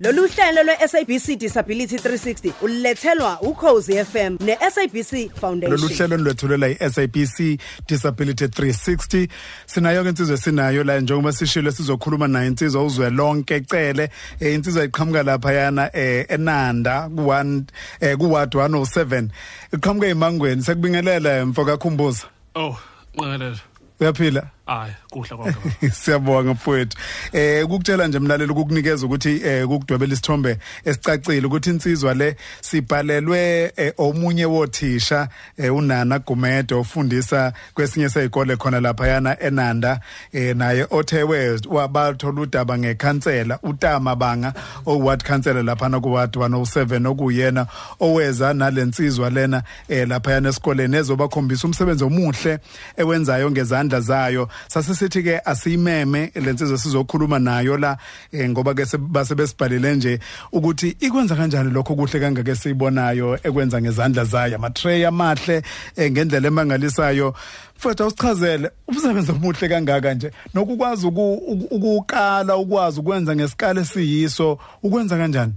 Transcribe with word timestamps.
Lolu 0.00 0.28
hlelo 0.28 0.62
lwe-SABC 0.62 1.36
Disability 1.38 1.96
360 1.96 2.52
ulethelwa 2.62 3.40
ukhozi 3.40 4.04
FM 4.04 4.36
ne-SABC 4.40 5.30
Foundation. 5.40 5.80
lolu 5.80 5.88
hlelo 5.88 6.16
lwethulela 6.16 6.68
i-SABC 6.68 7.58
Disability 7.88 8.44
360 8.44 9.28
sinayo 9.66 10.02
ke 10.02 10.08
insizwe 10.08 10.36
sinayo 10.36 10.84
la 10.84 11.00
njengoba 11.00 11.32
sishilo 11.32 11.70
sizokhuluma 11.72 12.28
nayo 12.28 12.46
insizwa 12.46 12.84
uzwe 12.84 13.10
lonke 13.10 13.54
ecele 13.54 14.10
eh, 14.40 14.54
insizwa 14.54 14.84
iqhamuka 14.84 15.22
lapha 15.22 15.52
yana 15.52 15.96
eh, 15.96 16.26
enanda 16.28 17.06
ku1 17.14 17.62
eh, 18.00 18.16
ku-ward 18.16 18.54
107 18.54 19.28
iqhamuka 19.72 20.06
emangweni 20.06 20.62
sekubingelela 20.62 21.46
mfoka 21.46 21.76
khumbuza 21.76 22.26
Oh, 22.54 22.76
nqengelela. 23.14 23.58
uyaphila? 24.00 24.46
Hayi, 24.68 24.92
kuhle 25.10 25.36
konke. 25.36 25.90
siyabonga 26.02 26.52
mfowethu. 26.52 26.98
Eh 27.32 27.64
ukukutshela 27.64 28.06
nje 28.06 28.18
mlaleli 28.18 28.52
ukukunikeza 28.52 29.06
ukuthi 29.06 29.40
eh 29.44 29.70
ukudwebela 29.70 30.12
isithombe 30.12 30.58
esicacile 30.84 31.46
ukuthi 31.46 31.70
insizwa 31.70 32.14
le 32.14 32.36
sibhalelwe 32.60 33.72
eh, 33.76 33.92
omunye 33.98 34.44
wothisha 34.44 35.28
eh, 35.56 35.74
unana 35.74 36.18
Gumede 36.18 36.74
ofundisa 36.74 37.52
kwesinye 37.74 38.08
sezikole 38.08 38.56
khona 38.56 38.80
lapha 38.80 39.06
yana 39.08 39.40
eNanda. 39.40 40.00
Eh 40.32 40.56
naye 40.56 40.86
othewe 40.90 41.60
wabathola 41.70 42.40
udaba 42.40 42.78
ngekhansela 42.78 43.58
utama 43.62 44.16
banga 44.16 44.52
oward 44.86 45.24
councillor 45.24 45.62
lapha 45.64 45.88
na 45.88 46.00
ku 46.00 46.12
ward 46.12 46.36
107 46.36 47.06
okuyena 47.06 47.66
oweza 48.00 48.54
nalensizwa 48.54 49.30
lena 49.30 49.62
eh 49.88 50.08
lapha 50.08 50.32
yana 50.32 50.48
esikoleni 50.48 50.96
ezobakhombisa 50.96 51.66
umsebenzi 51.66 52.04
omuhle 52.04 52.58
ewenzayo 52.96 53.50
ngezandla 53.50 54.00
zayo. 54.00 54.48
Sasesithi 54.68 55.22
ke 55.22 55.38
asiyimeme 55.44 56.32
lensizwe 56.34 56.78
sizokhuluma 56.78 57.38
nayo 57.38 57.78
la 57.78 57.98
eh, 58.32 58.50
ngoba 58.50 58.74
ke 58.74 58.84
base 58.98 59.34
besibhalile 59.34 59.94
nje 59.96 60.18
ukuthi 60.52 60.96
ikwenza 61.00 61.36
kanjani 61.36 61.70
lokho 61.70 61.94
kuhle 61.94 62.20
kangake 62.20 62.54
siyibonayo 62.54 63.38
ekwenza 63.42 63.80
ngezandla 63.80 64.24
zayo 64.24 64.56
ama 64.56 64.70
tray 64.70 65.06
amahle 65.06 65.62
eh, 65.96 66.10
ngendlela 66.12 66.48
emangalisayo. 66.48 67.34
Futhi 67.78 68.02
awusichazele. 68.02 68.70
Umsebenzi 68.88 69.30
omuhle 69.32 69.68
kangaka 69.68 70.14
nje. 70.14 70.30
Nokukwazi 70.54 71.06
uku- 71.06 71.34
uku- 71.34 71.74
ukukala 71.74 72.56
ukwazi 72.56 73.00
ukwenza 73.00 73.36
ngesikala 73.36 73.80
esiyiso 73.80 74.58
ukwenza 74.82 75.16
kanjani? 75.16 75.52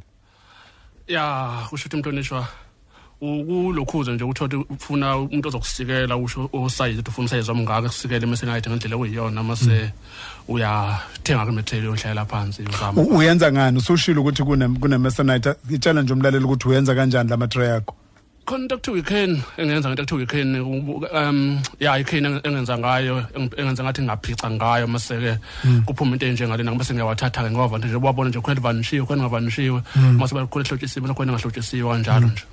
Ya, 1.07 1.49
kusho 1.69 1.81
ukuthi 1.85 1.95
umntonishwa 1.95 2.47
ukulokhuza 3.21 4.11
nje 4.11 4.23
ukuthi 4.23 4.55
ufuna 4.69 5.17
umuntu 5.17 5.47
ozokusikela 5.47 6.17
usho 6.17 6.49
osize 6.53 6.99
ukuthi 6.99 7.09
ufuna 7.09 7.25
usize 7.25 7.51
omngaka 7.51 7.87
kusikele 7.89 8.25
mase 8.25 8.45
ngayithe 8.45 8.69
ngendlela 8.69 8.95
okuyiyona 8.95 9.43
mase 9.43 9.91
uyathenga 10.47 11.45
ke 11.45 11.51
material 11.51 11.85
yohlala 11.93 12.25
phansi 12.25 12.63
uzama. 12.63 13.01
U- 13.01 13.17
uyenza 13.17 13.51
ngani? 13.51 13.77
Usushilo 13.77 14.21
ukuthi 14.21 14.43
kune 14.43 14.67
kune 14.79 14.97
mesanite 14.97 15.53
itshela 15.69 16.01
nje 16.01 16.13
umlaleli 16.13 16.45
ukuthi 16.45 16.67
uyenza 16.67 16.95
kanjani 16.95 17.29
la 17.29 17.37
matray 17.37 17.67
yakho 17.69 17.95
Khona 18.45 18.63
into 18.63 18.77
kuthiwa 18.77 18.97
ican 18.97 19.41
engenza 19.57 19.89
ngento 19.89 20.03
kuthiwa 20.03 20.23
ican 20.23 20.55
um 21.13 21.61
ya 21.79 21.97
ican 21.99 22.25
engenza 22.43 22.77
ngayo 22.77 23.23
engenza 23.57 23.83
ngathi 23.83 24.01
ngaphica 24.01 24.49
ngayo 24.49 24.87
mase 24.87 25.13
ke 25.21 25.37
kuphuma 25.85 26.13
into 26.17 26.25
enjengalena 26.25 26.73
mase 26.75 26.93
ngiyawathatha 26.93 27.43
ke 27.43 27.51
ngoba 27.51 27.77
nje 27.77 27.95
ubabona 27.95 28.29
nje 28.29 28.41
khona 28.41 28.61
vanishiwe 28.61 29.05
khona 29.05 29.23
ngavanishiwe 29.23 29.81
mase 30.17 30.33
bakhule 30.35 30.65
hlotsisiwe 30.65 31.13
khona 31.13 31.31
ngahlotsisiwe 31.33 31.85
kanjalo 31.91 32.27
nje. 32.27 32.43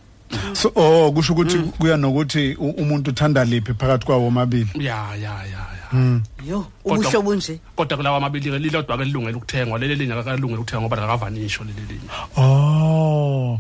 So 0.53 0.73
oh 0.77 1.13
kusho 1.13 1.33
ukuthi 1.33 1.59
kuya 1.79 1.97
nokuthi 1.97 2.55
umuntu 2.55 3.11
uthanda 3.11 3.45
liphi 3.45 3.75
phakathi 3.75 4.07
kwawo 4.07 4.27
omabili 4.27 4.69
Ya 4.75 5.15
ya 5.17 5.33
ya 5.45 5.45
ya. 5.45 6.21
Yo, 6.49 6.67
Kodwa- 6.85 6.99
ubusho 6.99 7.23
bunje. 7.23 7.61
kodwa 7.77 7.97
kulawa 7.97 8.17
amabili 8.17 8.51
ke 8.51 8.59
lilodwa 8.59 8.99
ke 8.99 9.05
lilungele 9.05 9.37
ukuthengwa. 9.37 9.79
Leli 9.79 9.95
linye 9.95 10.13
akalungele 10.15 10.61
ukuthengwa 10.61 10.83
ngoba 10.89 11.03
akavanisho 11.03 11.65
leli 11.65 11.81
linye 11.89 12.09
oh 12.37 13.59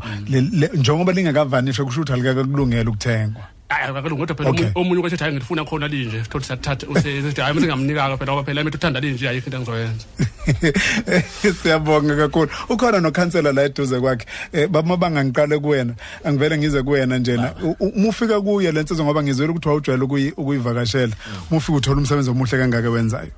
njengoba 0.76 1.12
lingakavanisha 1.12 1.84
kusho 1.84 2.00
ukuthi 2.00 2.12
alikakakulungela 2.12 2.90
ukuthengwa. 2.90 3.42
Hayi 3.68 3.84
akalungi 3.98 4.20
kodwa 4.26 4.36
phela 4.36 4.50
Okay. 4.50 4.64
omunye- 4.64 4.72
omunye 4.74 5.00
kwethu 5.02 5.24
hayi 5.24 5.34
ngifuna 5.36 5.64
khona 5.64 5.88
linje 5.88 6.20
thothi 6.30 6.46
sathatha 6.46 6.86
usethi 6.88 7.40
hayi 7.40 7.54
mase 7.54 7.66
ngamnika 7.66 8.16
phela 8.18 8.32
ngoba 8.32 8.44
phela 8.44 8.64
mina 8.64 8.76
uthanda 8.76 9.00
linje 9.00 9.28
ayikho 9.28 9.46
into 9.50 9.56
engizoyenza. 9.58 10.06
Siyabonga 11.62 12.16
kakhulu. 12.16 12.48
Ukhona 12.68 13.00
nokhansela 13.00 13.52
la 13.52 13.62
eduze 13.64 14.00
kwakhe. 14.00 14.26
Eh 14.52 14.68
baba 14.68 14.96
bangangiqale 14.96 15.58
kuwena 15.58 15.94
angivele 16.24 16.58
ngize 16.58 16.82
kuwena 16.82 17.18
njena 17.18 17.52
uma 17.80 18.08
ufika 18.08 18.40
kuye 18.40 18.72
lensizwa 18.72 19.04
ngoba 19.04 19.22
ngizwela 19.22 19.52
ukuthi 19.52 19.68
wawujwayele 19.68 20.04
ukuyi- 20.04 20.32
ukuyivakashela 20.36 21.12
uma 21.50 21.58
ufika 21.58 21.76
uthola 21.78 21.98
umsebenzi 22.00 22.30
omuhle 22.30 22.58
kangaka 22.58 22.90
wenzayo? 22.90 23.30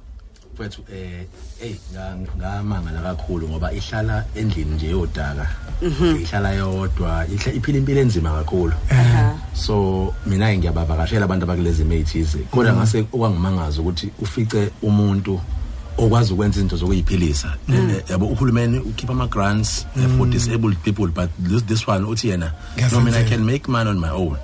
Mfethu 0.60 0.82
eh 0.92 1.24
hey 1.60 1.74
nga- 1.92 2.16
ngamangala 2.36 3.00
kakhulu 3.02 3.48
ngoba 3.48 3.72
ihlala 3.72 4.24
endlini 4.34 4.74
nje 4.74 4.88
yodaka. 4.90 5.48
Ihlala 6.20 6.52
yodwa 6.52 7.26
iphila 7.26 7.78
impilo 7.78 8.00
enzima 8.00 8.30
kakhulu. 8.30 8.72
So 9.54 10.14
mina 10.26 10.56
ngiyabavakashela 10.56 11.24
abantu 11.24 11.44
abakulezi 11.44 11.84
mathes 11.84 12.36
kodwa 12.50 12.72
ngase 12.72 13.00
okwangimangaza 13.12 13.80
ukuthi 13.80 14.10
ufice 14.20 14.70
umuntu 14.82 15.40
okwazi 15.98 16.32
ukwenza 16.32 16.58
izinto 16.58 16.76
zokuyiphilisa. 16.76 17.56
Eh, 17.68 18.02
yabo 18.10 18.26
uhulumeni 18.26 18.78
ukhipha 18.78 19.12
ama 19.12 19.26
grants 19.26 19.86
eh, 19.96 20.08
for 20.16 20.26
disabled 20.26 20.76
people 20.84 21.06
but 21.08 21.30
this, 21.38 21.62
this 21.64 21.88
one 21.88 22.04
uthi 22.04 22.28
yena 22.28 22.52
no 22.92 23.00
mina 23.00 23.18
I 23.18 23.24
can 23.24 23.44
make 23.44 23.68
money 23.68 23.90
on 23.90 23.98
my 23.98 24.10
own. 24.10 24.36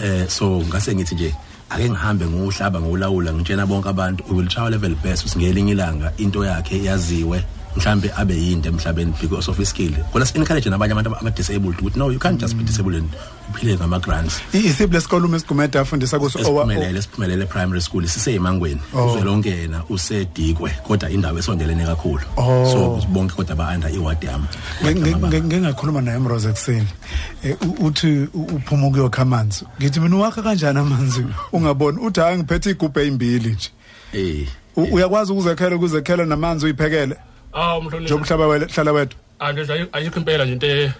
Eh 0.00 0.28
so 0.28 0.60
ngase 0.60 0.94
ngithi 0.94 1.14
nje 1.14 1.34
ake 1.74 1.90
ngihambe 1.90 2.26
ngohlaba 2.26 2.80
ngolawula 2.80 3.32
ngitshena 3.32 3.66
bonke 3.66 3.88
abantu. 3.88 4.24
We 4.28 4.36
will 4.36 4.48
try 4.48 4.62
our 4.64 4.70
level 4.70 4.94
best. 5.02 5.24
Usingelinye 5.26 5.72
ilanga 5.72 6.12
into 6.18 6.44
yakhe 6.44 6.84
yaziwe. 6.84 7.44
Mhlambe 7.76 8.10
abe 8.16 8.34
yinto 8.36 8.68
emhlabeni 8.68 9.12
because 9.20 9.50
of 9.50 9.58
iskill 9.60 9.92
kona 10.12 10.26
si 10.26 10.38
encourage 10.38 10.70
nabanye 10.70 10.92
abantu 10.92 11.16
aba 11.16 11.30
disabled 11.30 11.76
ukuthi 11.78 11.96
no 11.98 12.10
you 12.10 12.18
can't 12.18 12.40
just 12.40 12.54
be 12.56 12.64
disabled 12.64 12.96
and 12.96 13.08
uphile 13.50 13.76
ngama 13.76 13.98
grants 13.98 14.40
I- 14.54 14.58
isiphi 14.58 14.92
lesikole 14.94 15.36
esigumede 15.36 15.78
afundisa 15.78 16.18
kuso? 16.18 16.38
Owa- 16.38 16.44
esiphumelele 16.64 16.98
esiphumelele 16.98 17.46
primary 17.46 17.80
school 17.80 18.06
siseyimangweni. 18.06 18.80
Oh. 18.94 19.06
uzwelonke 19.06 19.50
yena 19.50 19.82
usedikwe 19.88 20.70
kodwa 20.86 21.10
indawo 21.10 21.38
esondelene 21.38 21.84
kakhulu. 21.86 22.22
Oh. 22.36 22.72
so 22.72 23.06
bonke 23.08 23.34
kodwa 23.34 23.56
ba 23.56 23.72
under 23.74 23.90
iward 23.94 24.22
yami 24.24 24.44
Nge- 24.82 24.94
nge- 24.94 25.16
nge- 25.28 25.42
ngingakhuluma 25.42 26.00
naye 26.00 26.18
Mrose 26.18 26.48
ekseni 26.48 26.86
Eh, 27.44 27.56
u- 27.62 27.86
uthi 27.86 28.28
u- 28.34 28.42
uphuma 28.56 28.86
ukuyokha 28.86 29.22
amanzi 29.22 29.64
ngithi 29.80 30.00
mina 30.00 30.16
uwakha 30.16 30.42
kanjani 30.42 30.78
amanzi? 30.78 31.24
Ungaboni 31.52 31.98
uthi 31.98 32.20
hayi 32.20 32.38
ngiphethe 32.38 32.70
igubhe 32.70 33.00
ezimbili 33.02 33.50
nje. 33.50 33.70
Eh 34.12 34.46
U- 34.76 34.88
uyakwazi 34.94 35.32
ukuzekhela 35.32 35.76
ukuzekhela 35.76 36.24
namanzi 36.24 36.64
uyiphekele? 36.66 37.16
Ah 37.52 37.78
umhlonishwa 37.78 38.16
njengoba 38.18 38.34
uhlaba 38.34 38.46
wele- 38.52 38.66
hlala 38.74 38.92
wedwa 38.92 39.18
anje 39.38 39.88
ayikho 39.92 40.18
impela 40.20 40.44
nje 40.44 40.52
into 40.52 40.66
e- 40.66 40.84
e- 40.84 40.92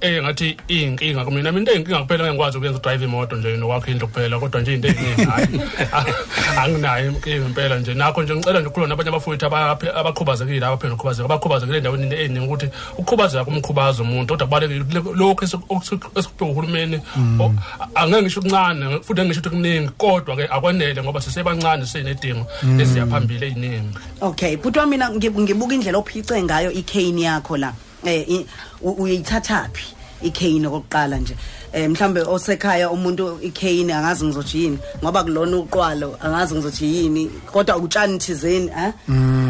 engathi 0.00 0.56
iyinkinga 0.68 1.24
kumina 1.24 1.52
mina 1.52 1.60
into 1.60 1.72
eyinkinga 1.72 1.98
kuphela 2.02 2.24
ngengikwazi 2.24 2.56
ukuyenza 2.58 2.78
udrive 2.78 3.04
imoto 3.04 3.36
nje 3.36 3.56
nokwakha 3.56 3.90
indlu 3.90 4.06
kuphela 4.08 4.38
kodwa 4.40 4.60
nje 4.60 4.74
into 4.74 4.88
eziningi 4.88 5.24
hayi. 5.24 5.60
Anginayo 6.62 7.10
inkinga 7.10 7.46
impela 7.46 7.78
nje. 7.78 7.94
Nakho 7.94 8.22
nje 8.22 8.34
ngicela 8.34 8.58
nje 8.60 8.66
ukukhuluma 8.68 8.88
nabanye 8.88 9.08
abafowethu 9.08 9.46
abaphe- 9.46 9.94
abakhubazekile 10.00 10.66
abaphela 10.66 10.90
nokhubazeka 10.90 11.24
abakhubazekile 11.24 11.78
endaweni 11.78 12.14
eningi 12.14 12.46
ukuthi 12.46 12.66
ukukhubazeka 12.98 13.44
kumkhubaza 13.44 14.02
umuntu 14.02 14.32
kodwa 14.34 14.46
kubalulekile 14.46 15.00
lokhu 15.14 15.44
esikuthiwa 15.44 16.50
uhulumeni 16.50 17.00
o- 17.40 17.54
angeke 17.94 18.22
ngisho 18.22 18.40
okuncane 18.40 19.00
futhi 19.02 19.20
angisho 19.20 19.40
ukuthi 19.40 19.56
kuningi 19.56 19.88
kodwa 19.98 20.36
ke 20.36 20.44
akwanele 20.50 21.02
ngoba 21.02 21.20
sisebancane 21.20 21.86
sisenedingo 21.86 22.46
eziyaphambili 22.80 23.46
eziningi 23.46 23.98
Okay, 24.20 24.56
butwa 24.56 24.86
mina 24.86 25.08
ngib- 25.10 25.40
ngibuka 25.40 25.74
indlela 25.74 25.98
ophice 25.98 26.42
ngayo 26.42 26.70
iCane 26.72 27.20
yakho 27.22 27.56
la. 27.56 27.72
Eh 28.04 28.44
uyithathaphi 28.82 29.94
iCane 30.22 30.66
okokuqala 30.66 31.18
nje. 31.18 31.36
Eh 31.72 31.90
mhlambe 31.90 32.20
osekhaya 32.20 32.90
umuntu 32.90 33.38
iCane 33.42 33.94
angazi 33.94 34.24
ngizothi 34.24 34.58
yini? 34.64 34.78
Ngoba 35.02 35.24
kulona 35.24 35.56
uqwalo 35.56 36.16
angazi 36.20 36.54
ngizothi 36.54 36.84
yini? 36.96 37.30
Kodwa 37.52 37.76
utshani 37.76 38.18
thizeni 38.18 38.70
eh 38.76 38.92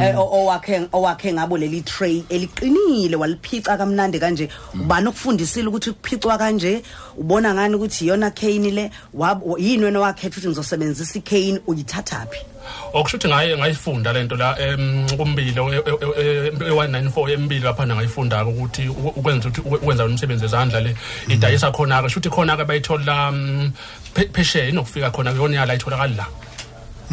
Eh, 0.03 0.19
owakhe 0.19 0.89
owakhe 0.93 1.33
ngabo 1.33 1.59
leli 1.59 1.83
tray 1.83 2.25
eliqinile 2.29 3.17
waliphica 3.17 3.77
kamnandi 3.77 4.19
kanje. 4.19 4.49
Ubani 4.75 5.09
okufundisile 5.09 5.69
ukuthi 5.69 5.93
kuphicwa 5.93 6.39
kanje? 6.39 6.83
Ubona 7.17 7.55
ngani 7.55 7.75
ukuthi 7.75 8.05
iyona 8.05 8.31
cane 8.31 8.71
le? 8.71 8.91
Yini 9.59 9.85
wena 9.85 10.01
wakhetha 10.01 10.29
ukuthi 10.29 10.49
ngizosebenzisa 10.49 11.19
iCane 11.19 11.61
uyithathaphi 11.67 12.52
okusho 12.93 13.17
ukuthi 13.17 13.29
ngaye 13.29 13.57
ngayifunda 13.59 14.13
lento 14.13 14.37
la 14.37 14.59
em 14.59 15.07
kumbili 15.17 15.53
e194 15.53 17.31
embili 17.33 17.61
lapha 17.61 17.87
ngayifunda 17.87 18.45
ukuthi 18.45 18.89
ukwenza 18.89 19.49
ukuthi 19.49 19.61
ukwenza 19.61 20.05
umsebenzi 20.05 20.45
wezandla 20.45 20.81
le 20.81 20.97
idayisa 21.29 21.71
khona 21.71 22.03
ke 22.03 22.09
shuthi 22.09 22.29
khona 22.31 22.57
ke 22.57 22.65
bayithola 22.65 23.33
phe- 24.15 24.29
phesheya 24.33 24.69
inokufika 24.69 25.11
khona 25.11 25.33
ke 25.33 25.39
yona 25.39 25.57
yala 25.57 25.75
itholakala 25.75 26.15
la. 26.17 26.27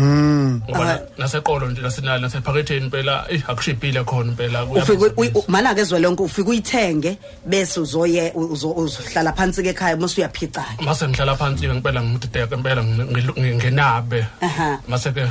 Ngoba 0.03 0.85
na- 0.85 0.99
naseqolo 1.17 1.67
nje 1.69 1.81
nasenali 1.81 2.21
nasephaketheni 2.21 2.85
impela 2.85 3.25
eh 3.29 3.41
akushibhile 3.47 4.03
khona 4.03 4.31
impela 4.31 4.63
ufike 4.65 5.05
uyi- 5.17 5.31
u- 5.35 5.43
mana 5.47 5.73
ke 5.75 5.83
zwelonke 5.83 6.23
ufike 6.23 6.49
uyithenge 6.49 7.17
bese 7.45 7.79
uzoye 7.79 8.31
uzo- 8.35 8.75
uzohlala 8.77 9.33
phansi 9.33 9.63
ke 9.63 9.69
ekhaya 9.75 9.97
mase 9.99 10.21
uyaphica 10.21 10.63
ke 10.77 10.83
mase 10.85 11.07
ngihlala 11.07 11.35
phansi 11.35 11.67
ke 11.67 11.73
ngempela 11.73 12.01
ngidideka 12.01 12.55
impela 12.55 12.81
ngi- 12.83 13.33
ngi- 13.35 13.55
ngenabe 13.59 14.25
Aha. 14.41 14.79
mase 14.87 15.11
ke 15.11 15.27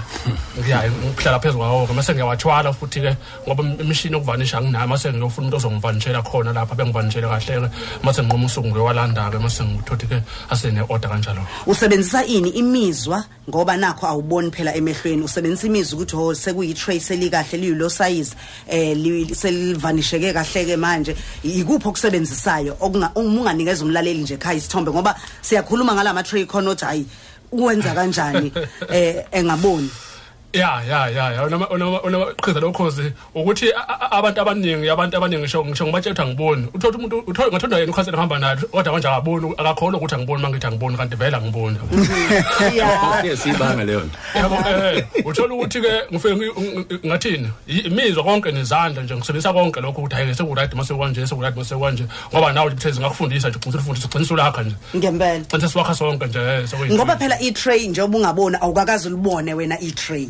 ngiyaye 0.61 0.91
ngihlala 0.91 1.39
phezulu 1.41 1.59
kwawo 1.65 1.87
ke 1.87 1.93
mase 1.93 2.13
ngiyawathwala 2.15 2.73
futhi 2.73 3.01
ke 3.01 3.17
ngoba 3.49 3.63
imishini 3.81 4.15
yokuvanisha 4.15 4.59
anginayo 4.59 4.89
mase 4.89 5.09
ngiyofuna 5.13 5.49
umuntu 5.49 5.57
ozongivanishela 5.57 6.23
khona 6.23 6.53
lapha 6.53 6.75
bengivanishele 6.75 7.27
kahle 7.29 7.69
ke 7.69 7.71
mase 8.03 8.23
nginqoma 8.23 8.47
usuku 8.47 8.69
ngiyowalanda 8.69 9.31
ke 9.31 9.39
mase 9.39 9.65
ngithothi 9.65 10.07
ke 10.07 10.19
asene 10.51 10.83
order 10.89 11.09
kanjalo. 11.11 11.41
Usebenzisa 11.67 12.25
ini 12.27 12.49
imizwa 12.51 13.25
ngoba 13.49 13.77
nakho 13.77 14.07
awuboni 14.07 14.51
phela 14.59 14.75
emehlweni 14.75 15.23
usebenzisa 15.23 15.67
imizwa 15.67 15.97
ukuthi 15.97 16.17
ho 16.17 16.35
sekuyi 16.35 16.75
trace 16.75 17.15
elikahle 17.15 17.59
liyilo 17.59 17.89
size 17.89 18.35
eh 18.69 18.97
li- 18.97 19.35
selivanisheke 19.35 20.33
kahle 20.33 20.65
ke 20.67 20.77
manje. 20.77 21.17
Ikuphi 21.45 21.89
okusebenzisayo? 21.89 22.77
Okunga 22.81 23.13
uma 23.15 23.41
unganikeza 23.41 23.85
umlaleli 23.85 24.23
nje 24.23 24.35
ekhaya 24.35 24.59
isithombe 24.59 24.91
ngoba 24.91 25.15
siyakhuluma 25.43 25.95
ngalama 25.95 26.23
tray 26.23 26.45
khona 26.45 26.71
uthi 26.71 26.85
hayi 26.85 27.07
uwenza 27.53 27.95
kanjani 27.95 28.53
eh 28.91 29.25
engaboni? 29.33 29.91
Ya 30.53 30.83
ya 30.89 31.09
ya 31.11 31.33
ya. 31.33 31.45
Unama 31.47 31.69
unama 31.69 32.03
unamaqhiza 32.03 32.61
lokhozi 32.61 33.13
ukuthi 33.35 33.73
a- 33.73 34.01
a- 34.01 34.11
abantu 34.19 34.41
abaningi 34.41 34.89
abantu 34.91 35.17
abaningi 35.17 35.43
ngisho 35.43 35.65
ngisho 35.65 35.85
ngobatshela 35.87 36.15
ukuthi 36.15 36.23
angiboni. 36.23 36.67
Uthola 36.75 36.99
umuntu 36.99 37.19
uthola 37.27 37.49
ngathonda 37.53 37.79
yena 37.79 37.93
ukhansela 37.93 38.17
ngihamba 38.17 38.39
naye 38.39 38.57
kodwa 38.57 38.93
manje 38.93 39.09
akaboni 39.09 39.55
akakholwa 39.59 39.99
ukuthi 40.01 40.15
angiboni 40.15 40.43
mangithi 40.43 40.67
angiboni 40.67 40.97
kanti 40.97 41.17
vele 41.17 41.37
angiboni. 41.37 41.77
Yeah 42.75 43.21
ke 43.23 43.37
sibanga 43.37 43.85
leyo 43.85 44.01
nto. 44.01 44.19
Yabo 44.35 44.57
eh 44.69 45.05
uthola 45.25 45.55
ukuthi 45.55 45.81
ke 45.81 45.93
ngifike 46.13 46.35
ngi- 46.35 46.53
ngi- 46.53 47.07
ngathini? 47.07 47.49
I- 47.69 47.87
imizwa 47.89 48.25
konke 48.25 48.53
nezandla 48.53 49.03
nje 49.03 49.17
ngisebenzisa 49.17 49.53
konke 49.53 49.81
lokho 49.81 50.01
ukuthi 50.01 50.15
hayi 50.17 50.35
sekurayidi 50.35 50.77
mase 50.77 50.95
kwanje 50.95 51.27
sekurayidi 51.27 51.59
mase 51.59 51.75
kwanje 51.77 52.05
ngoba 52.33 52.53
nawe 52.53 52.71
buthezi 52.71 53.01
ngakufundisa 53.01 53.49
nje 53.49 53.57
ugcina 53.59 53.79
ufundisa 53.83 54.07
ugcina 54.07 54.25
usulakha 54.25 54.63
nje. 54.63 54.75
Ngempela. 54.97 55.41
Ugcina 55.45 55.69
siwakha 55.69 55.95
sonke 55.95 56.27
nje 56.27 56.39
eh, 56.39 56.67
sekuyinto. 56.69 56.97
ngoba 56.97 57.17
phela 57.17 57.41
i-tray 57.41 57.89
njengoba 57.89 58.19
ungaboni 58.19 58.57
awukakazi 58.61 59.09
ulibone 59.09 59.55
wena 59.55 59.81
i-tray. 59.81 60.29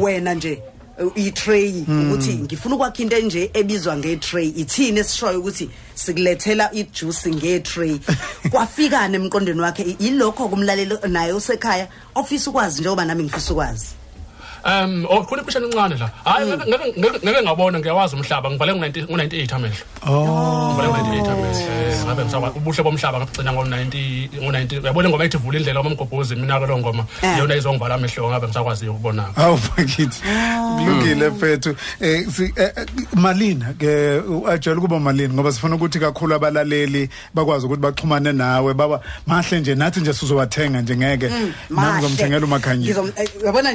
Wena 0.00 0.34
nje 0.34 0.62
uh, 0.98 1.12
i-tray 1.18 1.84
ukuthi 1.88 2.34
ngifuna 2.34 2.74
ukwakha 2.74 3.02
into 3.02 3.16
enje 3.16 3.50
ebizwa 3.54 3.96
nge-tray. 3.96 4.48
Ithini 4.56 5.00
esishoyo 5.00 5.38
ukuthi 5.40 5.70
sikulethela 5.94 6.72
ijuice 6.72 7.30
nge-tray? 7.30 7.98
Kwafikane 8.50 9.16
emqondweni 9.16 9.60
wakhe 9.60 9.82
I- 9.82 9.96
yilokho 10.00 10.48
kumlaleli 10.48 10.98
naye 11.08 11.32
usekhaya 11.32 11.88
ofisa 12.14 12.50
ukwazi 12.50 12.80
njengoba 12.80 13.04
nami 13.04 13.22
ngifisa 13.24 13.52
ukwazi. 13.52 13.86
Um 14.66 15.06
oh 15.10 15.22
khona 15.24 15.42
impushana 15.42 15.66
encane 15.68 15.98
la. 16.00 16.08
Hayi 16.24 16.46
ngeke 16.46 16.64
ngeke- 16.70 16.98
ngeke 16.98 17.18
ngeke 17.26 17.42
ngabona 17.42 17.78
ngiyawazi 17.78 18.16
umhlaba 18.16 18.50
ngivale 18.50 18.72
ngo90 18.72 19.06
ngo98 19.06 19.54
amehlo. 19.54 19.84
Oh. 20.06 20.72
Ngivale 20.72 20.88
ngo98 20.88 21.30
amehlo. 21.32 21.60
Eh, 21.84 22.04
Ngabe 22.04 22.22
ngisaba 22.24 22.50
ubuhle 22.56 22.82
bomhlaba 22.82 23.18
ngagcina 23.20 23.52
ngo90 23.52 24.28
ngo90 24.40 24.80
uyabona 24.82 25.08
ngoma 25.08 25.24
ethi 25.24 25.36
vula 25.38 25.58
indlela 25.58 25.80
omgobhozi 25.80 26.36
mina 26.36 26.60
ke 26.60 26.66
lo 26.66 26.78
ngoma 26.78 27.04
Eh. 27.22 27.38
yona 27.38 27.54
izongivala 27.56 27.94
amehlo 27.94 28.28
ngabe 28.30 28.46
ngisakwazi 28.46 28.88
ukubona. 28.88 29.24
Awu 29.36 29.58
bakithi. 29.76 30.20
Kulungile 30.78 31.28
mfethu. 31.28 31.76
Eh 32.00 32.24
si 32.32 32.44
eh, 32.56 32.72
eh, 32.76 32.86
Malina 33.14 33.74
ke 33.78 34.20
ajela 34.48 34.80
kuba 34.80 34.98
Malina 35.00 35.34
ngoba 35.34 35.52
sifuna 35.52 35.76
ukuthi 35.76 35.98
kakhulu 36.00 36.34
abalaleli 36.34 37.08
bakwazi 37.34 37.66
ukuthi 37.66 37.80
baxhumane 37.82 38.32
nawe 38.32 38.74
baba 38.74 39.00
mahle 39.26 39.60
nje 39.60 39.74
nathi 39.74 40.00
nje 40.00 40.12
sizowathenga 40.12 40.80
nje 40.82 40.96
ngeke. 40.96 41.28
Nami 41.70 42.00
ngomthengela 42.02 42.46
umakhanyisa. 42.46 43.00
Ngizom- 43.00 43.12
eh, 43.16 43.28
uyabona 43.42 43.72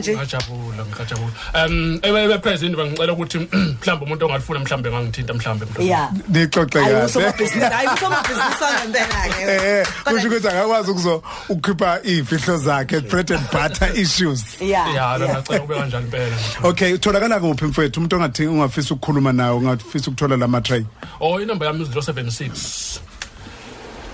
Ngajabula 0.85 1.31
ngajabula. 1.53 1.65
Um 1.65 1.99
ebe 2.03 2.37
president 2.41 2.75
bangicela 2.77 3.13
ukuthi 3.13 3.37
mhlawumbe 3.81 4.05
umuntu 4.05 4.25
ongalifuna 4.25 4.59
mhlawumbe 4.59 4.89
ngangithinta 4.91 5.33
mhlawumbe 5.33 5.65
mhlawumbe. 5.65 5.85
yeah 5.85 6.11
Nixoxe 6.29 6.79
kahle. 6.79 7.03
usomabhizinisi 7.05 7.73
hayi 7.73 7.87
usomabhizinisi 7.95 8.63
wangempela 8.63 9.29
ke 9.29 9.41
Eh 9.43 9.85
Kodwa- 9.85 10.13
kusho 10.13 10.27
ukuthi 10.27 10.47
akakwazi 10.47 10.91
ukuzo 10.91 11.23
ukukhipha 11.49 11.99
izifihlo 12.03 12.57
zakhe 12.57 12.99
bread 13.01 13.31
and 13.31 13.51
butter 13.51 13.89
issues. 13.99 14.43
yeah 14.61 14.93
yeah. 14.93 15.19
ngicela 15.19 15.59
kube 15.59 15.75
kanjalo 15.75 16.03
impela. 16.05 16.37
Okay 16.63 16.93
utholakala 16.93 17.39
kuphi 17.39 17.65
mfethu 17.65 17.99
umuntu 17.99 18.15
ongathi 18.15 18.47
ungafisa 18.47 18.93
ukukhuluma 18.93 19.33
nawe 19.33 19.57
ungafisa 19.57 20.07
ukuthola 20.11 20.37
lama 20.37 20.61
tray. 20.61 20.85
Oh 21.19 21.41
inamba 21.41 21.65
yami 21.65 21.85
076 21.85 22.99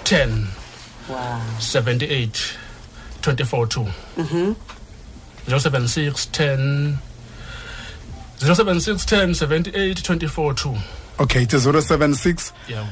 10 0.03 0.29
wow 1.09 1.39
78 1.59 2.29
242 3.21 3.85
mhm 4.17 4.53
076 5.47 6.27
10 6.31 6.93
076 8.39 9.05
10 9.05 9.33
78 9.33 10.03
242 10.03 10.77
Okay 11.19 11.43
it 11.43 11.53
is 11.53 11.65
076 11.65 12.53
yabo 12.69 12.87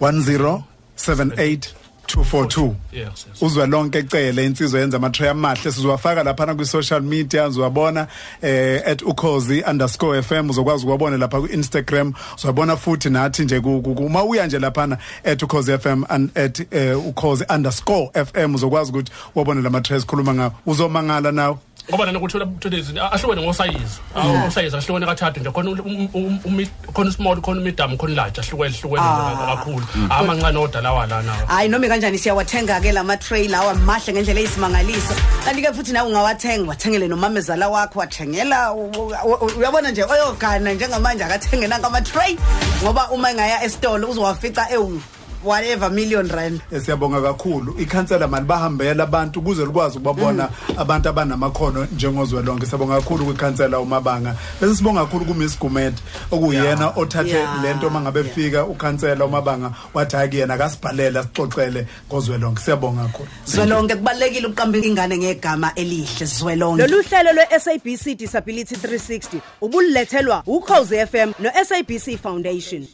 1078242 0.00 2.74
yes 2.92 3.02
yes. 3.08 3.26
Uzwe 3.42 3.66
lonke 3.66 3.98
ecele 3.98 4.46
insizwa 4.46 4.80
yenza 4.80 4.96
ama 4.96 5.10
tray 5.10 5.30
amahle. 5.30 5.72
Sizowafaka 5.72 6.22
lapha 6.24 6.54
ku 6.56 6.64
social 6.64 7.00
media 7.02 7.46
uzowabona 7.48 8.06
eh 8.42 8.96
@ukhozi_fm 9.06 10.50
uzokwazi 10.50 10.86
ukubona 10.86 11.16
lapha 11.16 11.40
ku 11.40 11.46
Instagram 11.46 12.12
uzobona 12.36 12.76
futhi 12.76 13.10
nathi 13.10 13.44
nje 13.44 13.60
ku 13.60 13.82
ku- 13.82 13.92
uma 14.06 14.24
uya 14.24 14.46
nje 14.46 14.58
lapha 14.58 14.98
@ukhozifm 15.42 16.04
and 16.08 16.30
@ukhozi_fm 16.34 18.54
uzokwazi 18.54 18.90
ukuthi 18.90 19.12
ubone 19.34 19.62
lama 19.62 19.80
trays 19.80 20.06
khuluma 20.06 20.34
ngawo. 20.34 20.52
Uzomangala 20.66 21.32
nawe 21.32 21.56
ngoba 21.90 22.06
nana 22.06 22.20
kuthola 22.20 22.46
today's 22.60 22.88
ahlukene 22.94 23.42
ngosayizi 23.42 23.98
awu 24.14 24.48
usayizi 24.48 24.76
ahlukene 24.76 25.06
kathathu 25.06 25.40
nje. 25.40 25.50
Khona 25.50 25.70
um- 25.70 26.08
um- 26.14 26.40
umi- 26.44 26.70
khona 26.94 27.10
small 27.12 27.36
khona 27.40 27.60
medium 27.60 27.96
khona 27.98 28.14
large 28.14 28.38
ahlukene 28.40 28.74
ahlukene 28.74 29.02
nje 29.34 29.44
kakhulu. 29.50 29.86
Amancane 30.10 30.58
odala 30.58 31.06
lana 31.06 31.32
hayi 31.48 31.68
noma 31.68 31.86
kanjani 31.88 32.18
siyawathenga 32.18 32.80
ke 32.80 32.92
lama 32.92 33.16
tray 33.16 33.48
lawa 33.48 33.74
mahle 33.74 34.12
ngendlela 34.12 34.40
eyisimangaliso. 34.40 35.14
Kanti 35.44 35.62
ke 35.62 35.72
futhi 35.74 35.92
nawe 35.92 36.06
ungawathenga 36.08 36.68
wathengele 36.70 37.08
nomamezala 37.08 37.68
wakho 37.68 37.98
wathengela 37.98 38.72
u- 38.72 38.90
u- 38.94 39.38
u- 39.42 39.58
uyabona 39.58 39.90
nje 39.90 40.04
oyogana 40.04 40.72
njengamanje 40.72 41.24
akathenge 41.24 41.66
nanka 41.68 41.86
ama 41.88 42.00
tray 42.00 42.36
ngoba 42.82 43.10
uma 43.10 43.30
engaya 43.30 43.62
esitolo 43.64 44.08
uzowafica 44.10 44.66
ewu 44.70 45.02
whatever 45.44 45.90
million 45.90 46.28
rand. 46.28 46.60
Eh, 46.72 46.80
siyabonga 46.82 47.20
kakhulu. 47.22 47.74
Ikhansela 47.80 48.28
mali 48.28 48.46
bahambela 48.46 49.04
abantu 49.04 49.40
ukuze 49.40 49.64
likwazi 49.66 49.98
ukubabona 49.98 50.48
abantu 50.76 51.08
abanamakhono 51.08 51.84
njengozwelonke. 51.84 52.66
Siyabonga 52.66 52.94
kakhulu 53.00 53.24
kwikhansela 53.24 53.80
umabanga. 53.80 54.34
Bese 54.60 54.74
sibonga 54.76 55.00
kakhulu 55.04 55.24
kuMiss 55.24 55.58
Gumet 55.58 55.94
okuyena 56.30 56.92
othathe 56.96 57.32
Yeah. 57.32 57.62
lento 57.62 57.90
mangabe 57.90 58.24
fika 58.24 58.64
ukhansela 58.64 59.24
umabanga 59.24 59.72
wathi 59.94 60.16
hayi 60.16 60.28
kuyena 60.28 60.54
akasibhalela 60.54 61.22
sixoxele 61.22 61.86
ngozwelonke. 62.08 62.62
Siyabonga 62.62 63.02
kakhulu. 63.02 63.28
Zwelonke 63.44 63.94
kubalekile 63.96 64.46
uqamba 64.46 64.78
ingane 64.78 65.18
ngegama 65.18 65.72
elihle 65.74 66.26
zwelonke. 66.26 66.86
Lolu 66.86 67.02
hlelo 67.02 67.32
lwe-sabc 67.32 68.16
disability 68.16 68.74
360 68.74 69.40
ubulethelwa 69.60 70.42
ukhozi 70.46 70.96
fm 71.06 71.32
no-sabc 71.38 72.18
foundation. 72.22 72.86